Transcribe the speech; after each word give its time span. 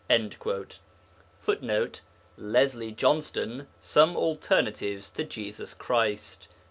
[Footnote: 1.37 2.01
Leslie 2.35 2.91
Johnston, 2.91 3.67
Some 3.79 4.17
Alternatives 4.17 5.11
to 5.11 5.23
Jesus 5.23 5.75
Christ, 5.75 6.47
p. 6.49 6.55